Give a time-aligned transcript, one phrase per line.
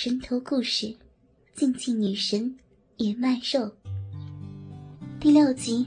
[0.00, 0.96] 人头故事，
[1.56, 2.56] 竞技女神
[2.98, 3.68] 也卖肉。
[5.18, 5.84] 第六集，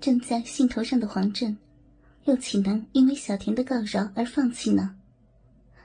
[0.00, 1.54] 正在兴头上的黄振，
[2.24, 4.96] 又岂能因为小田的告饶而放弃呢？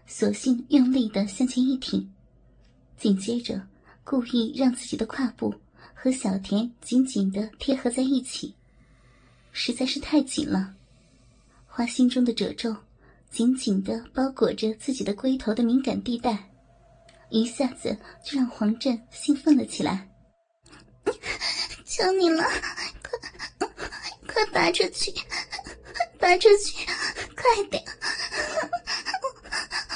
[0.08, 2.10] 索性用力的向前一挺，
[2.96, 3.62] 紧接着
[4.06, 5.54] 故意让自己的胯部
[5.94, 8.56] 和小田紧紧的贴合在一起，
[9.52, 10.74] 实在是太紧了。
[11.68, 12.74] 花心中的褶皱。
[13.32, 16.38] 紧紧的包裹着自己的龟头的敏感地带，
[17.30, 20.10] 一下子就让黄振兴奋了起来。
[21.86, 22.44] 求你了，
[23.58, 23.68] 快
[24.28, 25.14] 快拔出去，
[26.20, 26.86] 拔出去，
[27.36, 27.84] 快点！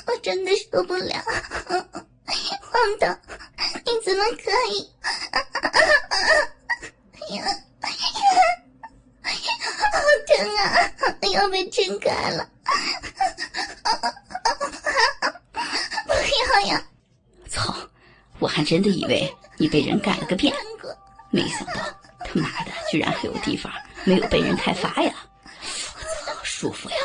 [0.08, 1.24] 我真的受不了，
[2.62, 3.08] 黄导，
[3.86, 4.90] 你怎么可以？
[7.24, 7.44] 哎呀，
[9.92, 9.98] 好
[10.28, 10.62] 疼啊！
[11.32, 12.50] 要被撑开了。
[17.50, 17.76] 操
[18.40, 20.54] 我还真的以为你被人干了个遍，
[21.30, 21.82] 没想到
[22.20, 23.72] 他妈的居然还有地方
[24.04, 25.14] 没有被人开发呀！
[25.62, 26.96] 我操，舒服呀！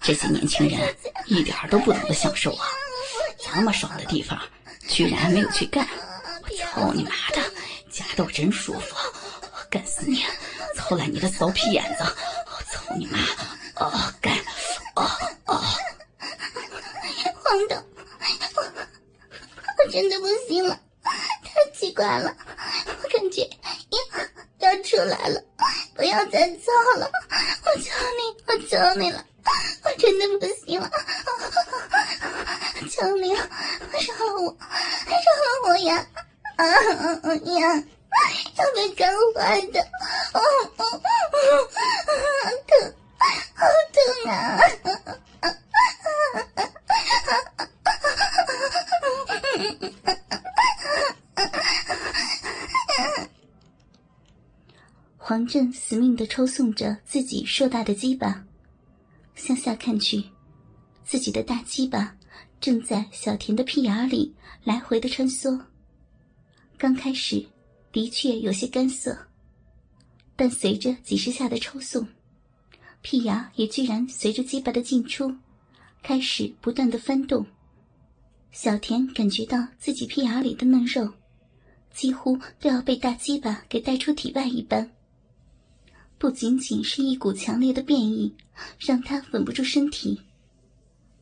[0.00, 0.94] 这些年轻人
[1.26, 2.66] 一点都不懂得享受啊！
[3.38, 4.38] 这么爽的地方
[4.88, 5.86] 居然没有去干！
[6.42, 7.40] 我操你妈的，
[7.90, 8.96] 夹斗真舒服，
[9.42, 10.24] 我干死你！
[10.74, 12.04] 操烂你的骚屁眼子！
[12.04, 13.18] 我操你妈！
[13.76, 14.36] 哦干！
[14.96, 15.08] 哦
[15.46, 15.62] 哦！
[17.42, 17.76] 黄豆。
[19.94, 22.36] 真的不行了， 太奇怪了，
[23.00, 23.48] 我感觉
[24.58, 25.40] 要要出来了，
[25.94, 27.08] 不要再操了，
[27.64, 29.24] 我求你，我求你了，
[29.84, 30.90] 我真的不行了，
[32.90, 33.48] 求你了，
[33.92, 34.56] 饶了我，
[35.06, 36.04] 饶了我呀！
[36.56, 37.84] 啊呀，
[38.56, 40.40] 要被干坏的，啊
[40.76, 40.98] 啊啊！
[42.66, 42.94] 疼，
[43.54, 44.58] 好疼啊！
[55.46, 58.44] 正死命的抽送着自己硕大的鸡巴，
[59.34, 60.22] 向下看去，
[61.04, 62.16] 自己的大鸡巴
[62.60, 64.34] 正在小田的屁眼里
[64.64, 65.60] 来回的穿梭。
[66.76, 67.44] 刚开始
[67.92, 69.16] 的确有些干涩，
[70.36, 72.06] 但随着几十下的抽送，
[73.02, 75.34] 屁眼也居然随着鸡巴的进出，
[76.02, 77.46] 开始不断的翻动。
[78.50, 81.12] 小田感觉到自己屁眼里的嫩肉，
[81.92, 84.90] 几乎都要被大鸡巴给带出体外一般。
[86.18, 88.34] 不仅仅是一股强烈的变异，
[88.78, 90.20] 让他稳不住身体，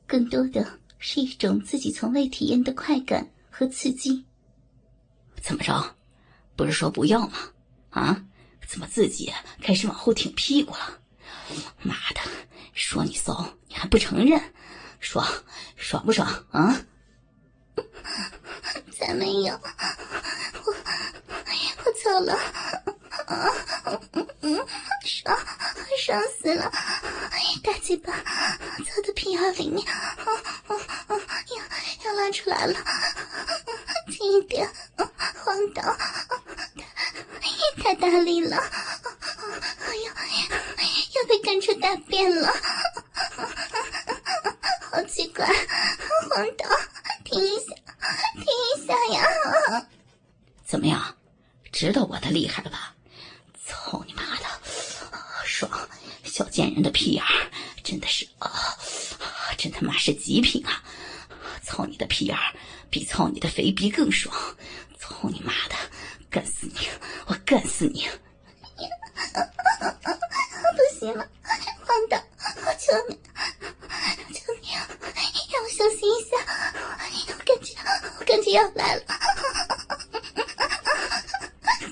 [0.07, 4.25] 更多的是一种自己从未体验的快感和刺激。
[5.41, 5.97] 怎么着？
[6.55, 7.39] 不是说不要吗？
[7.91, 8.25] 啊？
[8.67, 10.99] 怎么自己开始往后挺屁股了？
[11.83, 12.21] 妈的！
[12.75, 14.41] 说你骚，你还不承认？
[15.01, 15.27] 爽，
[15.77, 16.81] 爽不爽啊？
[18.93, 19.53] 才没有！
[20.65, 20.75] 我
[21.85, 22.39] 我错了。
[23.85, 24.67] 啊，嗯嗯，
[25.05, 25.39] 爽，
[25.99, 26.71] 爽死了！
[27.63, 30.17] 大鸡巴操的屁眼里面，啊
[30.67, 30.77] 啊
[31.09, 31.17] 啊！
[31.49, 32.75] 要要拉出来了，
[34.11, 34.69] 轻一点，
[35.45, 35.97] 黄导，
[37.83, 38.57] 太大力了！
[38.57, 40.15] 哎呀，
[41.15, 42.53] 要被干出大便了！
[44.91, 45.47] 好奇怪，
[46.29, 46.69] 黄导，
[47.25, 47.75] 停一下，
[48.35, 49.87] 停一下呀！
[50.67, 51.17] 怎么样，
[51.71, 52.95] 知道我的厉害了吧？
[53.65, 54.45] 操你妈的，
[55.45, 55.71] 爽！
[56.43, 57.51] 小贱人的屁眼儿
[57.85, 58.51] 真的是啊，
[59.57, 60.83] 真他妈是极品啊！
[61.63, 62.53] 操你的屁眼儿
[62.91, 64.35] 比操你的肥逼更爽！
[64.99, 65.77] 操你妈的，
[66.29, 66.89] 干死你！
[67.27, 68.09] 我干死你！
[70.75, 71.25] 不行了，
[71.87, 72.21] 黄导，
[72.67, 73.17] 我求你，
[74.35, 74.71] 求你，
[75.53, 76.37] 让我休息一下，
[77.29, 77.73] 我感觉，
[78.19, 79.03] 我感觉要来了，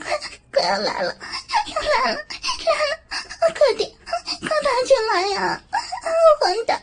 [0.00, 0.18] 快，
[0.50, 1.14] 快要来了！
[1.14, 1.14] 来了，
[2.02, 2.20] 来了！
[3.54, 3.88] 快点，
[4.40, 5.62] 快爬出来呀！
[6.40, 6.82] 混蛋！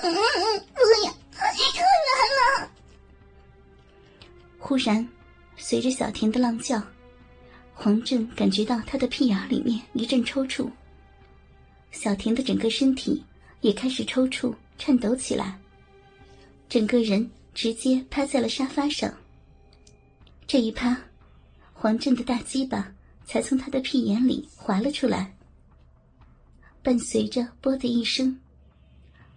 [0.00, 2.70] 不要，又来了！
[4.58, 5.06] 忽然，
[5.56, 6.82] 随着小田的浪叫，
[7.74, 10.70] 黄振感觉到他的屁眼里面一阵抽搐，
[11.90, 13.24] 小田的整个身体
[13.60, 15.58] 也开始抽搐、颤抖起来，
[16.68, 19.12] 整个人直接趴在了沙发上。
[20.46, 20.96] 这一趴。
[21.72, 22.92] 黄振的大鸡巴
[23.24, 25.34] 才从他的屁眼里滑了出来，
[26.82, 28.38] 伴随着“啵”的一声，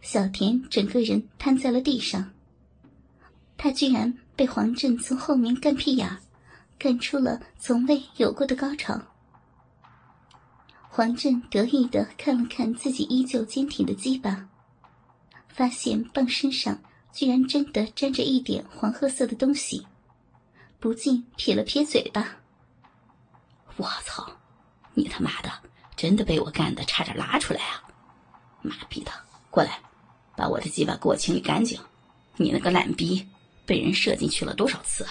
[0.04, 2.32] 小田整个人瘫在了地上。
[3.58, 6.20] 他居然被黄振从后面干屁眼
[6.78, 9.00] 干出了从未有过的高潮。
[10.90, 14.50] 黄振得意的看了看自己依旧坚挺的鸡巴，
[15.48, 16.78] 发现棒身上
[17.14, 19.88] 居然真的沾着一点黄褐色的东西，
[20.82, 22.36] 不禁撇了撇嘴巴
[23.78, 24.30] ：“我操，
[24.94, 25.50] 你他妈的
[25.96, 27.82] 真的被我干的差点拉出来啊！
[28.62, 29.12] 妈逼的，
[29.50, 29.80] 过来，
[30.36, 31.80] 把我的鸡巴给我清理干净！
[32.38, 33.26] 你那个烂逼，
[33.66, 35.06] 被人射进去了多少次？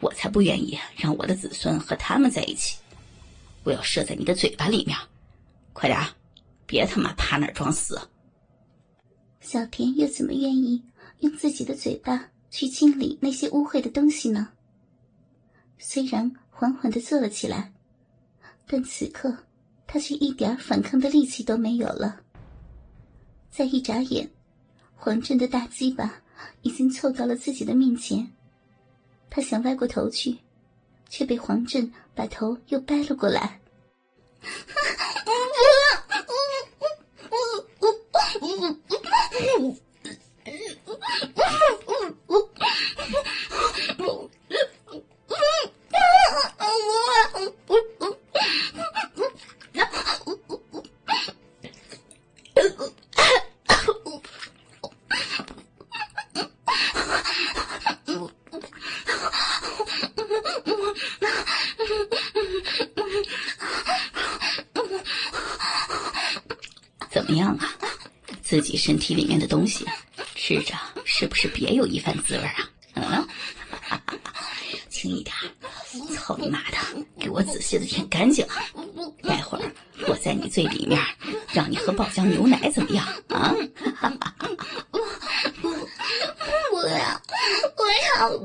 [0.00, 2.78] 我才不愿意让我的子孙和他们在一起！
[3.64, 4.96] 我要射在你的嘴巴里面，
[5.72, 5.98] 快点，
[6.66, 8.00] 别他妈趴那儿装死！”
[9.40, 10.82] 小田又怎么愿意
[11.20, 14.48] 用自己的嘴巴去清理那些污秽的东西呢？
[15.78, 17.72] 虽然缓缓的坐了起来，
[18.66, 19.36] 但此刻
[19.86, 22.20] 他却一点反抗的力气都没有了。
[23.50, 24.30] 再一眨眼，
[24.96, 26.22] 黄振的大鸡巴
[26.62, 28.32] 已经凑到了自己的面前，
[29.30, 30.38] 他想歪过头去，
[31.08, 33.60] 却被黄振把头又掰了过来。
[68.56, 69.84] 自己身体里面的东西，
[70.34, 70.72] 吃着
[71.04, 72.70] 是不是别有一番滋味啊？
[72.94, 73.28] 嗯，
[74.88, 75.36] 轻一点！
[76.14, 76.78] 操你妈的，
[77.20, 78.64] 给我仔细的舔干净啊！
[79.22, 79.70] 待会儿
[80.08, 80.98] 我在你最里面
[81.52, 83.54] 让你喝爆浆牛奶，怎么样啊？
[86.72, 87.20] 我 要，
[87.76, 87.84] 我
[88.16, 88.40] 要！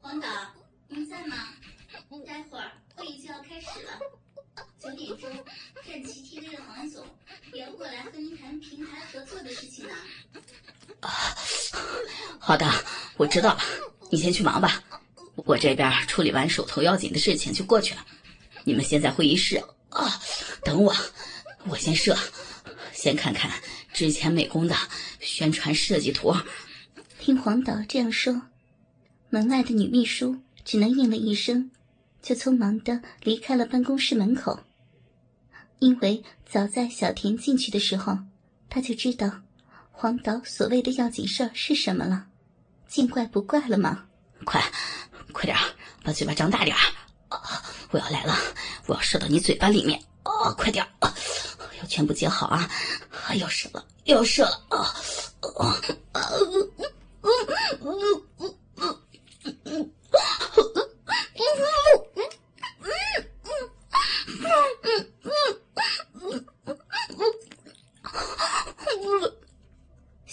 [0.00, 0.28] 黄导，
[0.88, 1.36] 您在吗？
[2.26, 3.98] 待会儿会议就要开始了，
[4.78, 5.30] 九点钟，
[5.86, 7.06] 战旗 TV 的黄总
[7.54, 8.60] 也要过来和您谈
[9.28, 9.94] 平台合作的事情呢。
[11.00, 11.10] 啊
[12.38, 12.66] 好的，
[13.18, 13.60] 我知道了，
[14.10, 14.82] 你先去忙吧，
[15.36, 18.04] 我这边处理完手头要紧的事情就过去了。
[18.64, 20.20] 你们先在会议室啊，
[20.64, 20.94] 等我，
[21.66, 22.16] 我先射，
[22.92, 23.50] 先看看
[23.92, 24.74] 之前美工的
[25.20, 26.34] 宣传设计图。
[27.20, 28.42] 听黄导这样说，
[29.28, 31.70] 门外的女秘书只能应了一声，
[32.22, 34.60] 就匆忙的离开了办公室门口。
[35.80, 38.18] 因为早在小田进去的时候，
[38.70, 39.30] 他就知道
[39.90, 42.26] 黄导所谓的要紧事儿是什么了，
[42.86, 44.04] 见怪不怪了吗？
[44.44, 44.62] 快，
[45.32, 45.56] 快点，
[46.04, 46.76] 把嘴巴张大点
[47.28, 47.62] 啊！
[47.90, 48.36] 我要来了，
[48.86, 50.00] 我要射到你嘴巴里面！
[50.24, 51.12] 哦，快点，啊
[51.80, 52.70] 要全部接好啊！
[53.34, 54.60] 要射了，要射了！
[54.70, 54.94] 啊！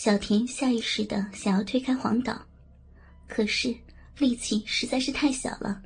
[0.05, 2.39] 小田下意识的想要推开黄导，
[3.27, 3.75] 可是
[4.19, 5.81] 力气实在是太小了，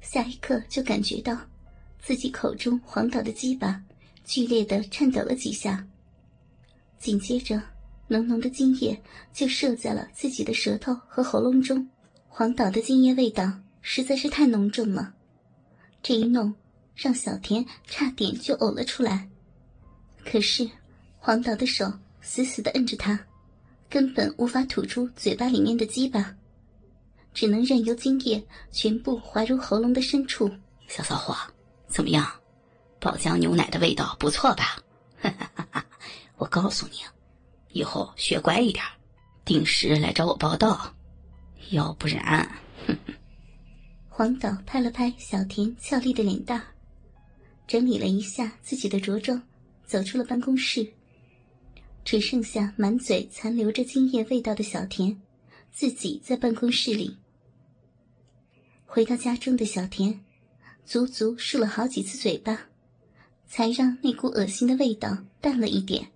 [0.00, 1.38] 下一刻就感觉到
[2.00, 3.78] 自己口中黄导的鸡巴
[4.24, 5.86] 剧烈的颤抖了几下，
[6.98, 7.60] 紧接着
[8.08, 8.98] 浓浓的精液
[9.30, 11.86] 就射在了自己的舌头和喉咙中。
[12.28, 13.52] 黄导的精液味道
[13.82, 15.12] 实在是太浓重了，
[16.02, 16.54] 这一弄
[16.96, 19.28] 让小田差点就呕了出来。
[20.24, 20.66] 可是
[21.18, 21.92] 黄导的手
[22.22, 23.20] 死死的摁着他，
[23.94, 26.34] 根本无法吐出嘴巴里面的鸡巴，
[27.32, 30.50] 只能任由精液全部滑入喉咙的深处。
[30.88, 31.36] 小骚货，
[31.86, 32.28] 怎么样？
[32.98, 34.82] 爆浆牛奶的味道不错吧？
[36.38, 36.96] 我告诉你，
[37.68, 38.84] 以后学乖一点，
[39.44, 40.92] 定时来找我报道。
[41.70, 42.44] 要不然，
[42.88, 43.14] 哼哼。
[44.08, 46.60] 黄导拍了拍小田俏丽的脸蛋，
[47.68, 49.40] 整理了一下自己的着装，
[49.86, 50.92] 走出了办公室。
[52.04, 55.16] 只剩下满嘴残留着精液味道的小田，
[55.72, 57.16] 自己在办公室里。
[58.84, 60.20] 回到家中的小田，
[60.84, 62.68] 足足漱了好几次嘴巴，
[63.48, 66.10] 才让那股恶心的味道淡了一点。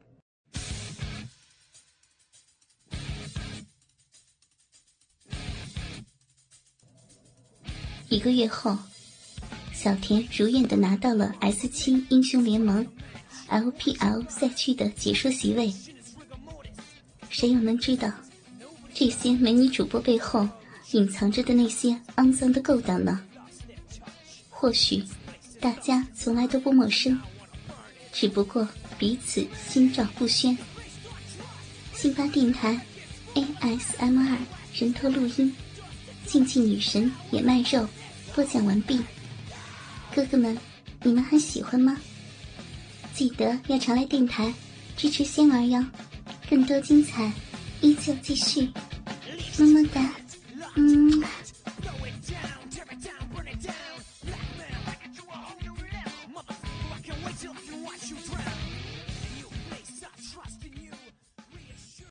[8.10, 8.76] 一个月后，
[9.72, 12.86] 小田如愿的拿到了 S 七英雄联盟
[13.50, 15.72] LPL 赛区的解说席位。
[17.30, 18.10] 谁又能知道，
[18.94, 20.48] 这些美女主播背后
[20.92, 23.20] 隐藏着的那些肮脏的勾当呢？
[24.50, 25.02] 或许
[25.60, 27.20] 大家从来都不陌生，
[28.12, 28.66] 只不过
[28.98, 30.56] 彼此心照不宣。
[31.94, 32.80] 新发电台
[33.34, 34.36] ASMR
[34.74, 35.54] 人头录音，
[36.26, 37.86] 竞技女神也卖肉，
[38.34, 39.00] 播讲完毕。
[40.14, 40.56] 哥哥们，
[41.02, 41.96] 你们还喜欢吗？
[43.18, 44.54] 记得要常来电台
[44.96, 45.84] 支持仙儿哟，
[46.48, 47.32] 更多精彩
[47.80, 48.70] 依旧继续，
[49.58, 50.08] 么么哒，
[50.76, 51.20] 嗯。